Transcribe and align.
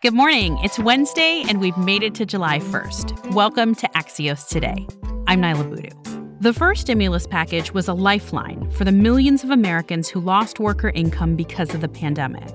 Good 0.00 0.14
morning. 0.14 0.58
It's 0.62 0.78
Wednesday, 0.78 1.42
and 1.48 1.60
we've 1.60 1.76
made 1.76 2.04
it 2.04 2.14
to 2.14 2.24
July 2.24 2.60
1st. 2.60 3.34
Welcome 3.34 3.74
to 3.74 3.88
Axios 3.96 4.48
Today. 4.48 4.86
I'm 5.26 5.42
Niala 5.42 5.68
Boodhoo. 5.68 6.36
The 6.38 6.52
first 6.52 6.82
stimulus 6.82 7.26
package 7.26 7.74
was 7.74 7.88
a 7.88 7.94
lifeline 7.94 8.70
for 8.70 8.84
the 8.84 8.92
millions 8.92 9.42
of 9.42 9.50
Americans 9.50 10.08
who 10.08 10.20
lost 10.20 10.60
worker 10.60 10.90
income 10.90 11.34
because 11.34 11.74
of 11.74 11.80
the 11.80 11.88
pandemic. 11.88 12.48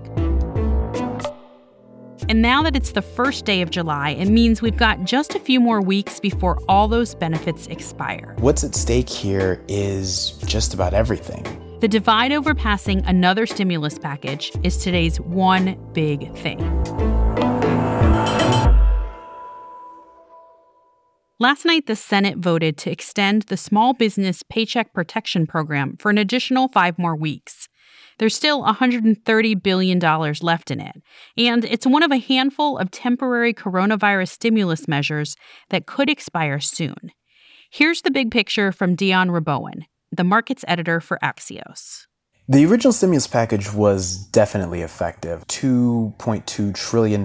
And 2.29 2.41
now 2.41 2.63
that 2.63 2.77
it's 2.77 2.93
the 2.93 3.01
first 3.01 3.43
day 3.43 3.61
of 3.61 3.69
July, 3.71 4.11
it 4.11 4.29
means 4.29 4.61
we've 4.61 4.77
got 4.77 5.03
just 5.03 5.35
a 5.35 5.39
few 5.39 5.59
more 5.59 5.81
weeks 5.81 6.21
before 6.21 6.61
all 6.69 6.87
those 6.87 7.13
benefits 7.13 7.67
expire. 7.67 8.37
What's 8.39 8.63
at 8.63 8.73
stake 8.73 9.09
here 9.09 9.61
is 9.67 10.31
just 10.45 10.73
about 10.73 10.93
everything. 10.93 11.43
The 11.81 11.89
divide 11.89 12.31
over 12.31 12.55
passing 12.55 13.05
another 13.05 13.45
stimulus 13.45 13.99
package 13.99 14.53
is 14.63 14.77
today's 14.77 15.19
one 15.19 15.77
big 15.91 16.33
thing. 16.37 16.61
Last 21.43 21.65
night, 21.65 21.87
the 21.87 21.97
Senate 21.97 22.37
voted 22.37 22.77
to 22.77 22.89
extend 22.89 23.41
the 23.41 23.57
Small 23.57 23.93
Business 23.93 24.43
Paycheck 24.43 24.93
Protection 24.93 25.45
Program 25.45 25.97
for 25.99 26.09
an 26.09 26.17
additional 26.17 26.69
five 26.69 26.97
more 26.97 27.17
weeks. 27.17 27.67
There's 28.17 28.33
still 28.33 28.63
$130 28.63 29.61
billion 29.61 29.99
left 29.99 30.71
in 30.71 30.79
it, 30.79 31.01
and 31.35 31.65
it's 31.65 31.85
one 31.85 32.01
of 32.01 32.11
a 32.11 32.17
handful 32.17 32.77
of 32.77 32.91
temporary 32.91 33.53
coronavirus 33.53 34.29
stimulus 34.29 34.87
measures 34.87 35.35
that 35.69 35.85
could 35.85 36.09
expire 36.09 36.61
soon. 36.61 37.11
Here's 37.69 38.03
the 38.03 38.11
big 38.11 38.31
picture 38.31 38.71
from 38.71 38.95
Dion 38.95 39.27
Rabouin, 39.27 39.83
the 40.13 40.23
markets 40.23 40.63
editor 40.65 41.01
for 41.01 41.19
Axios. 41.21 42.05
The 42.49 42.65
original 42.65 42.91
stimulus 42.91 43.25
package 43.25 43.71
was 43.71 44.17
definitely 44.17 44.81
effective. 44.81 45.47
$2.2 45.47 46.75
trillion 46.75 47.21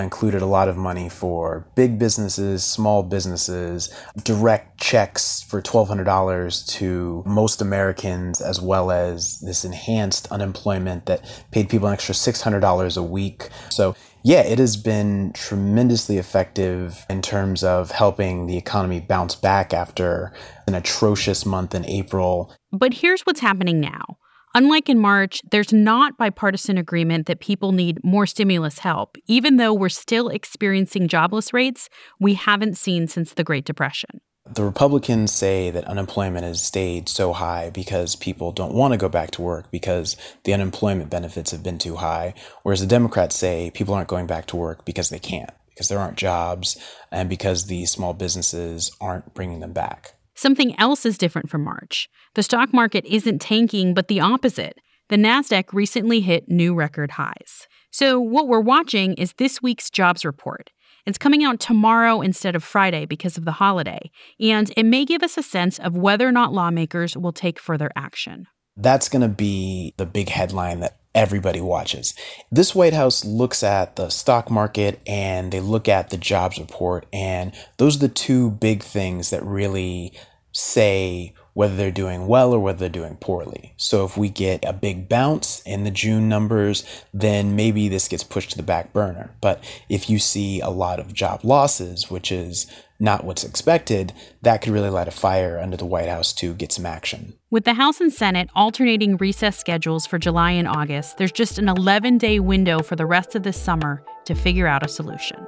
included 0.00 0.40
a 0.40 0.46
lot 0.46 0.68
of 0.68 0.76
money 0.78 1.10
for 1.10 1.66
big 1.74 1.98
businesses, 1.98 2.64
small 2.64 3.02
businesses, 3.02 3.94
direct 4.24 4.80
checks 4.80 5.42
for 5.42 5.60
$1,200 5.60 6.66
to 6.78 7.22
most 7.26 7.60
Americans, 7.60 8.40
as 8.40 8.58
well 8.58 8.90
as 8.90 9.38
this 9.40 9.66
enhanced 9.66 10.26
unemployment 10.32 11.04
that 11.04 11.22
paid 11.50 11.68
people 11.68 11.88
an 11.88 11.92
extra 11.92 12.14
$600 12.14 12.96
a 12.96 13.02
week. 13.02 13.50
So 13.70 13.94
yeah, 14.24 14.40
it 14.40 14.58
has 14.58 14.78
been 14.78 15.32
tremendously 15.34 16.16
effective 16.16 17.04
in 17.10 17.20
terms 17.20 17.62
of 17.62 17.90
helping 17.90 18.46
the 18.46 18.56
economy 18.56 19.00
bounce 19.00 19.34
back 19.34 19.74
after 19.74 20.32
an 20.66 20.74
atrocious 20.74 21.44
month 21.44 21.74
in 21.74 21.84
April. 21.84 22.50
But 22.70 22.94
here's 22.94 23.22
what's 23.22 23.40
happening 23.40 23.78
now. 23.78 24.16
Unlike 24.54 24.90
in 24.90 24.98
March, 24.98 25.40
there's 25.50 25.72
not 25.72 26.18
bipartisan 26.18 26.76
agreement 26.76 27.26
that 27.26 27.40
people 27.40 27.72
need 27.72 28.04
more 28.04 28.26
stimulus 28.26 28.80
help, 28.80 29.16
even 29.26 29.56
though 29.56 29.72
we're 29.72 29.88
still 29.88 30.28
experiencing 30.28 31.08
jobless 31.08 31.54
rates 31.54 31.88
we 32.20 32.34
haven't 32.34 32.76
seen 32.76 33.06
since 33.06 33.32
the 33.32 33.44
Great 33.44 33.64
Depression. 33.64 34.20
The 34.44 34.64
Republicans 34.64 35.32
say 35.32 35.70
that 35.70 35.84
unemployment 35.84 36.44
has 36.44 36.62
stayed 36.62 37.08
so 37.08 37.32
high 37.32 37.70
because 37.70 38.14
people 38.14 38.52
don't 38.52 38.74
want 38.74 38.92
to 38.92 38.98
go 38.98 39.08
back 39.08 39.30
to 39.32 39.42
work 39.42 39.70
because 39.70 40.18
the 40.44 40.52
unemployment 40.52 41.08
benefits 41.08 41.52
have 41.52 41.62
been 41.62 41.78
too 41.78 41.96
high. 41.96 42.34
Whereas 42.62 42.80
the 42.80 42.86
Democrats 42.86 43.38
say 43.38 43.70
people 43.72 43.94
aren't 43.94 44.08
going 44.08 44.26
back 44.26 44.44
to 44.48 44.56
work 44.56 44.84
because 44.84 45.08
they 45.08 45.18
can't, 45.18 45.50
because 45.70 45.88
there 45.88 46.00
aren't 46.00 46.18
jobs, 46.18 46.76
and 47.10 47.30
because 47.30 47.66
the 47.66 47.86
small 47.86 48.12
businesses 48.12 48.94
aren't 49.00 49.32
bringing 49.32 49.60
them 49.60 49.72
back. 49.72 50.16
Something 50.42 50.76
else 50.76 51.06
is 51.06 51.18
different 51.18 51.48
from 51.50 51.62
March. 51.62 52.08
The 52.34 52.42
stock 52.42 52.72
market 52.72 53.04
isn't 53.04 53.38
tanking, 53.38 53.94
but 53.94 54.08
the 54.08 54.18
opposite. 54.18 54.76
The 55.08 55.14
NASDAQ 55.14 55.72
recently 55.72 56.20
hit 56.20 56.48
new 56.48 56.74
record 56.74 57.12
highs. 57.12 57.68
So, 57.92 58.18
what 58.18 58.48
we're 58.48 58.58
watching 58.58 59.14
is 59.14 59.34
this 59.34 59.62
week's 59.62 59.88
jobs 59.88 60.24
report. 60.24 60.70
It's 61.06 61.16
coming 61.16 61.44
out 61.44 61.60
tomorrow 61.60 62.20
instead 62.20 62.56
of 62.56 62.64
Friday 62.64 63.06
because 63.06 63.38
of 63.38 63.44
the 63.44 63.52
holiday, 63.52 64.10
and 64.40 64.72
it 64.76 64.82
may 64.82 65.04
give 65.04 65.22
us 65.22 65.38
a 65.38 65.44
sense 65.44 65.78
of 65.78 65.96
whether 65.96 66.26
or 66.26 66.32
not 66.32 66.52
lawmakers 66.52 67.16
will 67.16 67.30
take 67.30 67.60
further 67.60 67.92
action. 67.94 68.48
That's 68.76 69.08
going 69.08 69.22
to 69.22 69.28
be 69.28 69.94
the 69.96 70.06
big 70.06 70.28
headline 70.28 70.80
that 70.80 70.98
everybody 71.14 71.60
watches. 71.60 72.14
This 72.50 72.74
White 72.74 72.94
House 72.94 73.24
looks 73.24 73.62
at 73.62 73.94
the 73.94 74.08
stock 74.08 74.50
market 74.50 74.98
and 75.06 75.52
they 75.52 75.60
look 75.60 75.88
at 75.88 76.10
the 76.10 76.16
jobs 76.16 76.58
report, 76.58 77.06
and 77.12 77.52
those 77.76 77.94
are 77.94 78.00
the 78.00 78.08
two 78.08 78.50
big 78.50 78.82
things 78.82 79.30
that 79.30 79.44
really 79.44 80.12
say 80.52 81.34
whether 81.54 81.76
they're 81.76 81.90
doing 81.90 82.26
well 82.26 82.52
or 82.52 82.60
whether 82.60 82.78
they're 82.78 82.88
doing 82.88 83.16
poorly. 83.16 83.74
So 83.76 84.04
if 84.04 84.16
we 84.16 84.30
get 84.30 84.64
a 84.64 84.72
big 84.72 85.08
bounce 85.08 85.60
in 85.62 85.84
the 85.84 85.90
June 85.90 86.28
numbers, 86.28 86.84
then 87.12 87.56
maybe 87.56 87.88
this 87.88 88.08
gets 88.08 88.24
pushed 88.24 88.50
to 88.52 88.56
the 88.56 88.62
back 88.62 88.92
burner. 88.92 89.34
But 89.40 89.62
if 89.88 90.08
you 90.08 90.18
see 90.18 90.60
a 90.60 90.70
lot 90.70 90.98
of 90.98 91.12
job 91.12 91.44
losses, 91.44 92.10
which 92.10 92.32
is 92.32 92.66
not 92.98 93.24
what's 93.24 93.44
expected, 93.44 94.12
that 94.42 94.62
could 94.62 94.72
really 94.72 94.88
light 94.88 95.08
a 95.08 95.12
fire 95.12 95.58
under 95.58 95.76
the 95.76 95.84
White 95.84 96.08
House 96.08 96.32
to 96.34 96.54
get 96.54 96.72
some 96.72 96.86
action. 96.86 97.34
With 97.50 97.64
the 97.64 97.74
House 97.74 98.00
and 98.00 98.12
Senate 98.12 98.48
alternating 98.54 99.16
recess 99.16 99.58
schedules 99.58 100.06
for 100.06 100.18
July 100.18 100.52
and 100.52 100.68
August, 100.68 101.18
there's 101.18 101.32
just 101.32 101.58
an 101.58 101.68
11 101.68 102.18
day 102.18 102.38
window 102.38 102.80
for 102.80 102.96
the 102.96 103.06
rest 103.06 103.34
of 103.34 103.42
this 103.42 103.60
summer 103.60 104.02
to 104.24 104.34
figure 104.34 104.68
out 104.68 104.84
a 104.84 104.88
solution. 104.88 105.46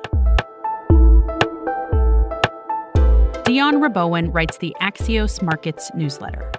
Dion 3.55 3.77
Rabouin 3.77 4.35
writes 4.35 4.59
the 4.59 4.75
Axios 4.81 5.41
Markets 5.41 5.89
newsletter. 5.95 6.51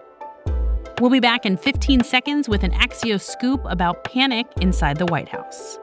We'll 1.02 1.10
be 1.10 1.20
back 1.20 1.46
in 1.46 1.58
15 1.58 2.06
seconds 2.06 2.48
with 2.48 2.64
an 2.64 2.72
Axios 2.72 3.20
scoop 3.20 3.60
about 3.66 4.06
panic 4.06 4.48
inside 4.62 4.96
the 4.96 5.06
White 5.08 5.28
House. 5.28 5.78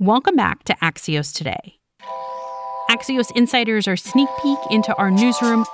Welcome 0.00 0.34
back 0.34 0.64
to 0.64 0.74
Axios 0.82 1.32
Today. 1.32 1.78
Axios 2.90 3.30
insiders 3.36 3.86
are 3.86 3.96
sneak 3.96 4.28
peek 4.42 4.58
into 4.72 4.92
our 4.96 5.12
newsroom 5.12 5.64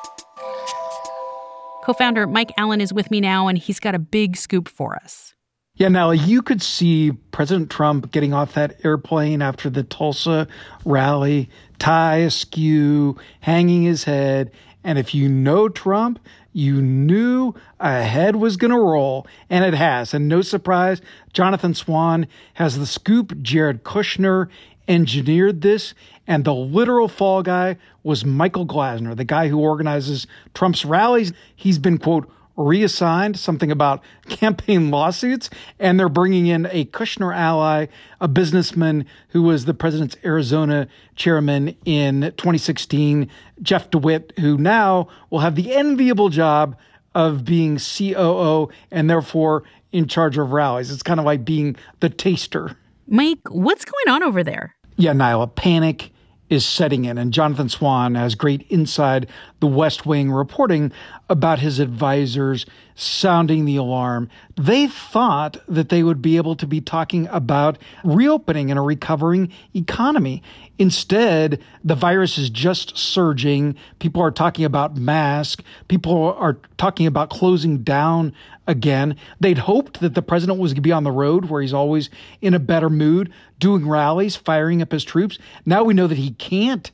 Co 1.88 1.94
founder 1.94 2.26
Mike 2.26 2.52
Allen 2.58 2.82
is 2.82 2.92
with 2.92 3.10
me 3.10 3.18
now, 3.18 3.48
and 3.48 3.56
he's 3.56 3.80
got 3.80 3.94
a 3.94 3.98
big 3.98 4.36
scoop 4.36 4.68
for 4.68 4.94
us. 4.96 5.34
Yeah, 5.76 5.88
now 5.88 6.10
you 6.10 6.42
could 6.42 6.60
see 6.60 7.12
President 7.30 7.70
Trump 7.70 8.12
getting 8.12 8.34
off 8.34 8.52
that 8.52 8.84
airplane 8.84 9.40
after 9.40 9.70
the 9.70 9.84
Tulsa 9.84 10.46
rally, 10.84 11.48
tie 11.78 12.16
askew, 12.16 13.16
hanging 13.40 13.84
his 13.84 14.04
head. 14.04 14.50
And 14.84 14.98
if 14.98 15.14
you 15.14 15.30
know 15.30 15.70
Trump, 15.70 16.18
you 16.52 16.82
knew 16.82 17.54
a 17.80 18.02
head 18.02 18.36
was 18.36 18.58
going 18.58 18.70
to 18.70 18.78
roll, 18.78 19.26
and 19.48 19.64
it 19.64 19.72
has. 19.72 20.12
And 20.12 20.28
no 20.28 20.42
surprise, 20.42 21.00
Jonathan 21.32 21.72
Swan 21.72 22.26
has 22.52 22.76
the 22.76 22.84
scoop. 22.84 23.40
Jared 23.40 23.82
Kushner 23.82 24.48
engineered 24.88 25.60
this, 25.60 25.94
and 26.26 26.44
the 26.44 26.54
literal 26.54 27.08
fall 27.08 27.42
guy 27.42 27.76
was 28.02 28.24
Michael 28.24 28.66
Glassner, 28.66 29.16
the 29.16 29.24
guy 29.24 29.48
who 29.48 29.58
organizes 29.58 30.26
Trump's 30.54 30.84
rallies. 30.84 31.32
He's 31.54 31.78
been, 31.78 31.98
quote, 31.98 32.30
reassigned 32.56 33.38
something 33.38 33.70
about 33.70 34.02
campaign 34.28 34.90
lawsuits, 34.90 35.48
and 35.78 35.98
they're 35.98 36.08
bringing 36.08 36.46
in 36.46 36.66
a 36.66 36.84
Kushner 36.86 37.34
ally, 37.34 37.86
a 38.20 38.28
businessman 38.28 39.06
who 39.28 39.42
was 39.42 39.64
the 39.64 39.74
president's 39.74 40.16
Arizona 40.24 40.88
chairman 41.14 41.76
in 41.84 42.22
2016, 42.36 43.30
Jeff 43.62 43.90
DeWitt, 43.90 44.32
who 44.40 44.58
now 44.58 45.08
will 45.30 45.40
have 45.40 45.54
the 45.54 45.74
enviable 45.74 46.28
job 46.28 46.76
of 47.14 47.44
being 47.44 47.78
COO 47.78 48.68
and 48.90 49.08
therefore 49.08 49.64
in 49.92 50.06
charge 50.06 50.36
of 50.36 50.52
rallies. 50.52 50.90
It's 50.90 51.02
kind 51.02 51.18
of 51.18 51.26
like 51.26 51.44
being 51.44 51.76
the 52.00 52.10
taster. 52.10 52.76
Mike, 53.06 53.40
what's 53.50 53.84
going 53.84 54.14
on 54.14 54.22
over 54.22 54.44
there? 54.44 54.74
Yeah, 55.00 55.12
Niala, 55.12 55.54
panic 55.54 56.10
is 56.50 56.66
setting 56.66 57.04
in, 57.04 57.18
and 57.18 57.32
Jonathan 57.32 57.68
Swan 57.68 58.16
has 58.16 58.34
great 58.34 58.62
inside 58.68 59.28
the 59.60 59.68
West 59.68 60.06
Wing 60.06 60.32
reporting 60.32 60.90
about 61.28 61.60
his 61.60 61.78
advisors 61.78 62.66
sounding 62.98 63.64
the 63.64 63.76
alarm. 63.76 64.28
They 64.56 64.88
thought 64.88 65.56
that 65.68 65.88
they 65.88 66.02
would 66.02 66.20
be 66.20 66.36
able 66.36 66.56
to 66.56 66.66
be 66.66 66.80
talking 66.80 67.28
about 67.28 67.78
reopening 68.02 68.70
and 68.70 68.78
a 68.78 68.82
recovering 68.82 69.52
economy. 69.72 70.42
Instead, 70.80 71.62
the 71.84 71.94
virus 71.94 72.38
is 72.38 72.50
just 72.50 72.98
surging. 72.98 73.76
People 74.00 74.20
are 74.20 74.32
talking 74.32 74.64
about 74.64 74.96
masks. 74.96 75.62
People 75.86 76.34
are 76.36 76.58
talking 76.76 77.06
about 77.06 77.30
closing 77.30 77.84
down 77.84 78.34
again. 78.66 79.16
They'd 79.38 79.58
hoped 79.58 80.00
that 80.00 80.16
the 80.16 80.22
president 80.22 80.58
was 80.58 80.72
going 80.72 80.82
to 80.82 80.82
be 80.82 80.92
on 80.92 81.04
the 81.04 81.12
road 81.12 81.44
where 81.44 81.62
he's 81.62 81.72
always 81.72 82.10
in 82.40 82.52
a 82.52 82.58
better 82.58 82.90
mood, 82.90 83.32
doing 83.60 83.88
rallies, 83.88 84.34
firing 84.34 84.82
up 84.82 84.90
his 84.90 85.04
troops. 85.04 85.38
Now 85.64 85.84
we 85.84 85.94
know 85.94 86.08
that 86.08 86.18
he 86.18 86.32
can't 86.32 86.90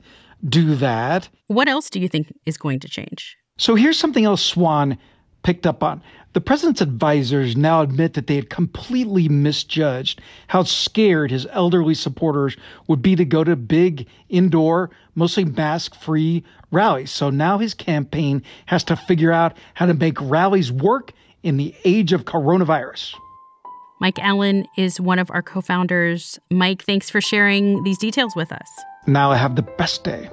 do 0.47 0.75
that. 0.75 1.31
What 1.47 1.67
else 1.67 1.89
do 1.89 1.99
you 1.99 2.11
think 2.11 2.31
is 2.45 2.59
going 2.59 2.81
to 2.81 2.89
change? 2.89 3.39
So 3.57 3.75
here's 3.75 3.99
something 3.99 4.27
else 4.27 4.43
Swan 4.43 4.99
picked 5.45 5.67
up 5.67 5.85
on. 5.85 6.03
The 6.33 6.41
president's 6.41 6.81
advisors 6.81 7.57
now 7.57 7.81
admit 7.81 8.15
that 8.15 8.27
they 8.27 8.35
had 8.35 8.51
completely 8.51 9.29
misjudged 9.29 10.21
how 10.49 10.65
scared 10.65 11.31
his 11.31 11.47
elderly 11.53 11.95
supporters 11.95 12.57
would 12.89 13.01
be 13.01 13.15
to 13.15 13.25
go 13.25 13.45
to 13.45 13.55
big, 13.55 14.09
indoor, 14.29 14.91
mostly 15.15 15.45
mask 15.45 15.95
free 15.95 16.43
rallies. 16.73 17.13
So 17.13 17.31
now 17.31 17.59
his 17.59 17.73
campaign 17.73 18.43
has 18.67 18.83
to 18.85 18.97
figure 18.97 19.31
out 19.31 19.57
how 19.75 19.87
to 19.87 19.95
make 19.95 20.21
rallies 20.21 20.73
work 20.73 21.13
in 21.45 21.57
the 21.57 21.73
age 21.85 22.13
of 22.13 22.25
coronavirus. 22.25 23.15
Mike 24.01 24.19
Allen 24.19 24.67
is 24.77 25.01
one 25.01 25.21
of 25.21 25.31
our 25.31 25.43
co 25.43 25.61
founders. 25.61 26.41
Mike, 26.51 26.83
thanks 26.83 27.09
for 27.09 27.21
sharing 27.21 27.85
these 27.85 27.99
details 27.99 28.35
with 28.35 28.51
us. 28.51 28.69
Now 29.07 29.31
I 29.31 29.37
have 29.37 29.55
the 29.55 29.63
best 29.63 30.03
day. 30.03 30.29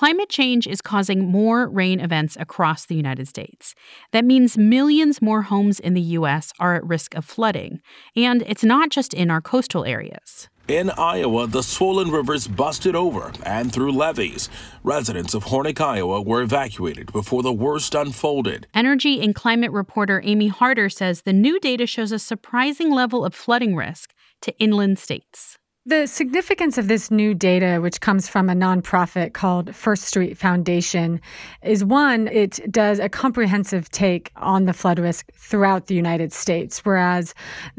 Climate 0.00 0.30
change 0.30 0.66
is 0.66 0.80
causing 0.80 1.26
more 1.26 1.68
rain 1.68 2.00
events 2.00 2.34
across 2.40 2.86
the 2.86 2.94
United 2.94 3.28
States. 3.28 3.74
That 4.12 4.24
means 4.24 4.56
millions 4.56 5.20
more 5.20 5.42
homes 5.42 5.78
in 5.78 5.92
the 5.92 6.00
U.S. 6.18 6.54
are 6.58 6.74
at 6.74 6.86
risk 6.86 7.14
of 7.14 7.26
flooding. 7.26 7.82
And 8.16 8.42
it's 8.46 8.64
not 8.64 8.88
just 8.88 9.12
in 9.12 9.30
our 9.30 9.42
coastal 9.42 9.84
areas. 9.84 10.48
In 10.68 10.88
Iowa, 10.88 11.46
the 11.48 11.62
swollen 11.62 12.10
rivers 12.10 12.48
busted 12.48 12.96
over 12.96 13.30
and 13.44 13.70
through 13.70 13.92
levees. 13.92 14.48
Residents 14.82 15.34
of 15.34 15.44
Hornick, 15.44 15.82
Iowa 15.82 16.22
were 16.22 16.40
evacuated 16.40 17.12
before 17.12 17.42
the 17.42 17.52
worst 17.52 17.94
unfolded. 17.94 18.68
Energy 18.72 19.20
and 19.20 19.34
climate 19.34 19.70
reporter 19.70 20.22
Amy 20.24 20.48
Harder 20.48 20.88
says 20.88 21.20
the 21.20 21.34
new 21.34 21.60
data 21.60 21.86
shows 21.86 22.10
a 22.10 22.18
surprising 22.18 22.90
level 22.90 23.22
of 23.22 23.34
flooding 23.34 23.76
risk 23.76 24.14
to 24.40 24.58
inland 24.58 24.98
states. 24.98 25.58
The 25.90 26.06
significance 26.06 26.78
of 26.78 26.86
this 26.86 27.10
new 27.10 27.34
data, 27.34 27.80
which 27.80 28.00
comes 28.00 28.28
from 28.28 28.48
a 28.48 28.54
nonprofit 28.54 29.32
called 29.32 29.74
First 29.74 30.04
Street 30.04 30.38
Foundation, 30.38 31.20
is 31.64 31.84
one, 31.84 32.28
it 32.28 32.60
does 32.70 33.00
a 33.00 33.08
comprehensive 33.08 33.90
take 33.90 34.30
on 34.36 34.66
the 34.66 34.72
flood 34.72 35.00
risk 35.00 35.32
throughout 35.32 35.88
the 35.88 35.96
United 35.96 36.32
States, 36.32 36.84
whereas 36.84 37.34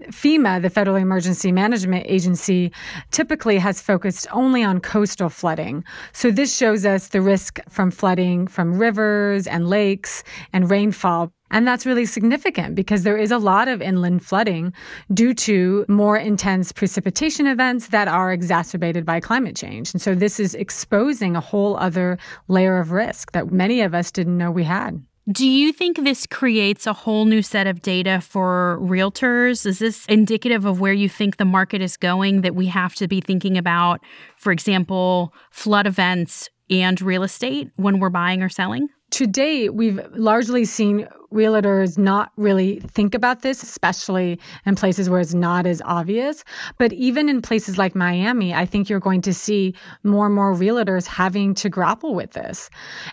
FEMA, 0.09 0.61
the 0.61 0.69
Federal 0.69 0.97
Emergency 0.97 1.53
Management 1.53 2.05
Agency, 2.05 2.73
typically 3.11 3.57
has 3.57 3.81
focused 3.81 4.27
only 4.33 4.61
on 4.61 4.81
coastal 4.81 5.29
flooding. 5.29 5.81
So 6.11 6.31
this 6.31 6.53
shows 6.53 6.85
us 6.85 7.07
the 7.07 7.21
risk 7.21 7.61
from 7.69 7.91
flooding 7.91 8.45
from 8.45 8.77
rivers 8.77 9.47
and 9.47 9.69
lakes 9.69 10.21
and 10.51 10.69
rainfall 10.69 11.31
and 11.51 11.67
that's 11.67 11.85
really 11.85 12.05
significant 12.05 12.75
because 12.75 13.03
there 13.03 13.17
is 13.17 13.31
a 13.31 13.37
lot 13.37 13.67
of 13.67 13.81
inland 13.81 14.25
flooding 14.25 14.73
due 15.13 15.33
to 15.33 15.85
more 15.87 16.17
intense 16.17 16.71
precipitation 16.71 17.45
events 17.45 17.87
that 17.87 18.07
are 18.07 18.31
exacerbated 18.31 19.05
by 19.05 19.19
climate 19.19 19.55
change. 19.55 19.93
And 19.93 20.01
so 20.01 20.15
this 20.15 20.39
is 20.39 20.55
exposing 20.55 21.35
a 21.35 21.41
whole 21.41 21.77
other 21.77 22.17
layer 22.47 22.79
of 22.79 22.91
risk 22.91 23.33
that 23.33 23.51
many 23.51 23.81
of 23.81 23.93
us 23.93 24.11
didn't 24.11 24.37
know 24.37 24.49
we 24.49 24.63
had. 24.63 25.03
Do 25.31 25.47
you 25.47 25.71
think 25.71 26.03
this 26.03 26.25
creates 26.25 26.87
a 26.87 26.93
whole 26.93 27.25
new 27.25 27.43
set 27.43 27.67
of 27.67 27.83
data 27.83 28.21
for 28.21 28.79
realtors? 28.81 29.65
Is 29.67 29.77
this 29.77 30.05
indicative 30.07 30.65
of 30.65 30.81
where 30.81 30.93
you 30.93 31.07
think 31.07 31.37
the 31.37 31.45
market 31.45 31.79
is 31.79 31.95
going 31.95 32.41
that 32.41 32.55
we 32.55 32.65
have 32.67 32.95
to 32.95 33.07
be 33.07 33.21
thinking 33.21 33.55
about, 33.55 34.01
for 34.37 34.51
example, 34.51 35.31
flood 35.51 35.85
events 35.85 36.49
and 36.71 36.99
real 37.01 37.21
estate 37.21 37.69
when 37.75 37.99
we're 37.99 38.09
buying 38.09 38.41
or 38.41 38.49
selling? 38.49 38.87
To 39.11 39.27
date, 39.27 39.75
we've 39.75 39.99
largely 40.15 40.65
seen 40.65 41.07
realtors 41.31 41.97
not 41.97 42.31
really 42.37 42.79
think 42.79 43.15
about 43.15 43.41
this, 43.41 43.63
especially 43.63 44.39
in 44.65 44.75
places 44.75 45.09
where 45.09 45.19
it's 45.19 45.33
not 45.33 45.65
as 45.65 45.81
obvious. 45.83 46.43
But 46.77 46.93
even 46.93 47.29
in 47.29 47.41
places 47.41 47.77
like 47.77 47.95
Miami, 47.95 48.53
I 48.53 48.65
think 48.65 48.89
you're 48.89 48.99
going 48.99 49.21
to 49.21 49.33
see 49.33 49.75
more 50.03 50.25
and 50.27 50.35
more 50.35 50.53
realtors 50.53 51.07
having 51.07 51.53
to 51.55 51.69
grapple 51.69 52.13
with 52.13 52.31
this. 52.31 52.69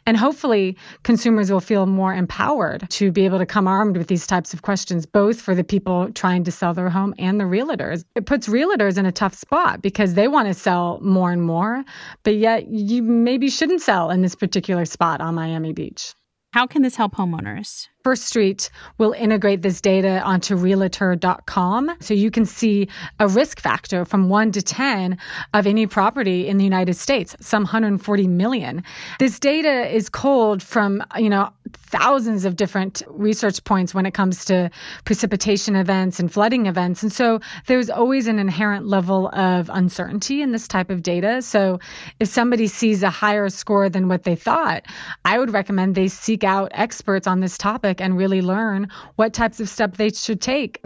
And 0.06 0.16
hopefully, 0.16 0.76
consumers 1.02 1.50
will 1.50 1.60
feel 1.60 1.86
more 1.86 2.14
empowered 2.14 2.88
to 2.90 3.10
be 3.12 3.24
able 3.24 3.38
to 3.38 3.46
come 3.46 3.66
armed 3.66 3.96
with 3.96 4.08
these 4.08 4.26
types 4.26 4.52
of 4.52 4.62
questions, 4.62 5.06
both 5.06 5.40
for 5.40 5.54
the 5.54 5.64
people 5.64 6.10
trying 6.12 6.44
to 6.44 6.52
sell 6.52 6.74
their 6.74 6.90
home 6.90 7.14
and 7.18 7.38
the 7.40 7.44
realtors. 7.44 8.04
It 8.14 8.26
puts 8.26 8.48
realtors 8.48 8.98
in 8.98 9.06
a 9.06 9.12
tough 9.12 9.34
spot 9.34 9.82
because 9.82 10.14
they 10.14 10.28
want 10.28 10.48
to 10.48 10.54
sell 10.54 10.98
more 11.02 11.32
and 11.32 11.42
more, 11.42 11.84
but 12.22 12.36
yet 12.36 12.68
you 12.68 13.02
maybe 13.02 13.50
shouldn't 13.50 13.82
sell 13.82 14.10
in 14.10 14.22
this 14.22 14.34
particular 14.34 14.84
spot 14.84 15.20
on 15.20 15.34
Miami 15.34 15.72
Beach. 15.72 16.14
How 16.52 16.66
can 16.66 16.82
this 16.82 16.96
help 16.96 17.14
homeowners? 17.14 17.88
First 18.08 18.24
Street 18.24 18.70
will 18.96 19.12
integrate 19.12 19.60
this 19.60 19.82
data 19.82 20.22
onto 20.22 20.56
realtor.com 20.56 21.90
so 22.00 22.14
you 22.14 22.30
can 22.30 22.46
see 22.46 22.88
a 23.20 23.28
risk 23.28 23.60
factor 23.60 24.06
from 24.06 24.30
1 24.30 24.52
to 24.52 24.62
10 24.62 25.18
of 25.52 25.66
any 25.66 25.86
property 25.86 26.48
in 26.48 26.56
the 26.56 26.64
United 26.64 26.94
States, 26.94 27.36
some 27.40 27.64
140 27.64 28.26
million. 28.26 28.82
This 29.18 29.38
data 29.38 29.94
is 29.94 30.08
culled 30.08 30.62
from, 30.62 31.04
you 31.18 31.28
know, 31.28 31.50
thousands 31.74 32.46
of 32.46 32.56
different 32.56 33.02
research 33.08 33.62
points 33.64 33.92
when 33.92 34.06
it 34.06 34.14
comes 34.14 34.46
to 34.46 34.70
precipitation 35.04 35.76
events 35.76 36.18
and 36.18 36.32
flooding 36.32 36.64
events. 36.64 37.02
And 37.02 37.12
so 37.12 37.40
there's 37.66 37.90
always 37.90 38.26
an 38.26 38.38
inherent 38.38 38.86
level 38.86 39.28
of 39.34 39.70
uncertainty 39.70 40.40
in 40.40 40.52
this 40.52 40.66
type 40.66 40.88
of 40.88 41.02
data. 41.02 41.42
So 41.42 41.78
if 42.20 42.28
somebody 42.28 42.68
sees 42.68 43.02
a 43.02 43.10
higher 43.10 43.50
score 43.50 43.90
than 43.90 44.08
what 44.08 44.22
they 44.22 44.34
thought, 44.34 44.86
I 45.26 45.38
would 45.38 45.52
recommend 45.52 45.94
they 45.94 46.08
seek 46.08 46.42
out 46.42 46.70
experts 46.72 47.26
on 47.26 47.40
this 47.40 47.58
topic 47.58 47.97
and 48.00 48.16
really 48.16 48.42
learn 48.42 48.88
what 49.16 49.32
types 49.32 49.60
of 49.60 49.68
steps 49.68 49.98
they 49.98 50.10
should 50.10 50.40
take. 50.40 50.80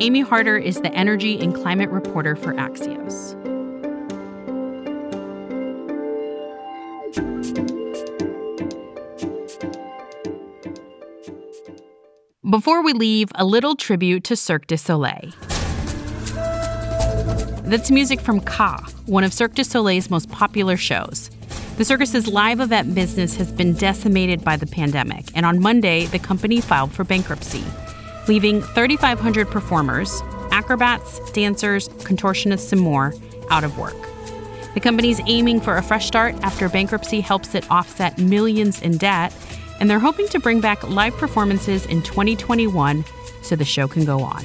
Amy 0.00 0.20
Harder 0.20 0.56
is 0.56 0.80
the 0.80 0.92
energy 0.94 1.38
and 1.38 1.54
climate 1.54 1.90
reporter 1.90 2.34
for 2.34 2.54
Axios. 2.54 3.36
Before 12.50 12.82
we 12.82 12.94
leave, 12.94 13.28
a 13.36 13.44
little 13.44 13.76
tribute 13.76 14.24
to 14.24 14.34
Cirque 14.34 14.66
du 14.66 14.76
Soleil. 14.76 15.30
That's 17.64 17.90
music 17.90 18.20
from 18.20 18.40
Ka, 18.40 18.84
one 19.06 19.22
of 19.22 19.32
Cirque 19.32 19.54
du 19.54 19.62
Soleil's 19.62 20.10
most 20.10 20.28
popular 20.30 20.76
shows. 20.76 21.30
The 21.80 21.86
circus's 21.86 22.28
live 22.28 22.60
event 22.60 22.94
business 22.94 23.36
has 23.36 23.50
been 23.50 23.72
decimated 23.72 24.44
by 24.44 24.58
the 24.58 24.66
pandemic, 24.66 25.24
and 25.34 25.46
on 25.46 25.62
Monday, 25.62 26.04
the 26.04 26.18
company 26.18 26.60
filed 26.60 26.92
for 26.92 27.04
bankruptcy, 27.04 27.64
leaving 28.28 28.60
3,500 28.60 29.48
performers, 29.48 30.20
acrobats, 30.50 31.20
dancers, 31.30 31.88
contortionists, 31.88 32.70
and 32.72 32.82
more 32.82 33.14
out 33.48 33.64
of 33.64 33.78
work. 33.78 33.96
The 34.74 34.80
company's 34.80 35.22
aiming 35.24 35.62
for 35.62 35.78
a 35.78 35.82
fresh 35.82 36.06
start 36.06 36.34
after 36.42 36.68
bankruptcy 36.68 37.22
helps 37.22 37.54
it 37.54 37.64
offset 37.70 38.18
millions 38.18 38.82
in 38.82 38.98
debt, 38.98 39.34
and 39.80 39.88
they're 39.88 39.98
hoping 39.98 40.28
to 40.28 40.38
bring 40.38 40.60
back 40.60 40.86
live 40.86 41.14
performances 41.14 41.86
in 41.86 42.02
2021 42.02 43.06
so 43.40 43.56
the 43.56 43.64
show 43.64 43.88
can 43.88 44.04
go 44.04 44.20
on. 44.20 44.44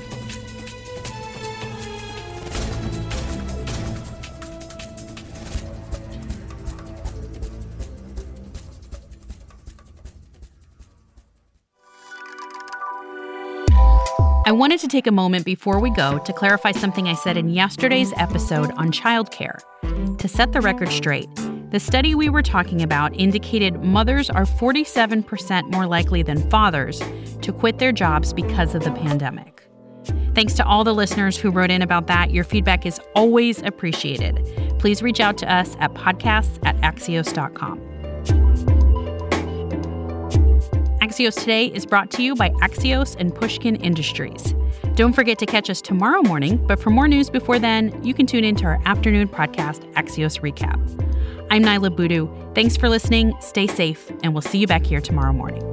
I 14.47 14.51
wanted 14.51 14.79
to 14.81 14.87
take 14.87 15.07
a 15.07 15.11
moment 15.11 15.43
before 15.43 15.79
we 15.79 15.89
go 15.89 16.19
to 16.19 16.31
clarify 16.31 16.71
something 16.71 17.07
I 17.07 17.15
said 17.15 17.35
in 17.35 17.49
yesterday's 17.49 18.13
episode 18.15 18.69
on 18.73 18.91
childcare. 18.91 19.57
To 20.19 20.27
set 20.27 20.53
the 20.53 20.61
record 20.61 20.89
straight, 20.89 21.29
the 21.71 21.79
study 21.79 22.13
we 22.13 22.29
were 22.29 22.43
talking 22.43 22.83
about 22.83 23.19
indicated 23.19 23.83
mothers 23.83 24.29
are 24.29 24.45
47% 24.45 25.71
more 25.71 25.87
likely 25.87 26.21
than 26.21 26.47
fathers 26.51 27.01
to 27.41 27.51
quit 27.51 27.79
their 27.79 27.91
jobs 27.91 28.33
because 28.33 28.75
of 28.75 28.83
the 28.83 28.91
pandemic. 28.91 29.67
Thanks 30.35 30.53
to 30.53 30.65
all 30.65 30.83
the 30.83 30.93
listeners 30.93 31.37
who 31.37 31.49
wrote 31.49 31.71
in 31.71 31.81
about 31.81 32.05
that. 32.05 32.29
Your 32.29 32.43
feedback 32.43 32.85
is 32.85 33.01
always 33.15 33.63
appreciated. 33.63 34.45
Please 34.77 35.01
reach 35.01 35.19
out 35.19 35.39
to 35.39 35.51
us 35.51 35.75
at 35.79 35.95
podcasts 35.95 36.59
at 36.63 36.77
axios.com. 36.81 37.94
Axios 41.15 41.39
Today 41.39 41.67
is 41.67 41.85
brought 41.85 42.11
to 42.11 42.21
you 42.21 42.35
by 42.35 42.49
Axios 42.61 43.15
and 43.17 43.33
Pushkin 43.33 43.77
Industries. 43.77 44.53
Don't 44.95 45.13
forget 45.13 45.39
to 45.39 45.45
catch 45.45 45.69
us 45.69 45.81
tomorrow 45.81 46.21
morning, 46.21 46.57
but 46.67 46.77
for 46.77 46.89
more 46.89 47.07
news 47.07 47.29
before 47.29 47.57
then, 47.57 47.97
you 48.03 48.13
can 48.13 48.25
tune 48.25 48.43
into 48.43 48.65
our 48.65 48.81
afternoon 48.83 49.29
podcast, 49.29 49.89
Axios 49.93 50.41
Recap. 50.41 50.77
I'm 51.49 51.63
Niala 51.63 51.95
Boodhoo. 51.95 52.27
Thanks 52.53 52.75
for 52.75 52.89
listening, 52.89 53.33
stay 53.39 53.65
safe, 53.65 54.11
and 54.23 54.33
we'll 54.33 54.41
see 54.41 54.57
you 54.57 54.67
back 54.67 54.85
here 54.85 54.99
tomorrow 54.99 55.31
morning. 55.31 55.63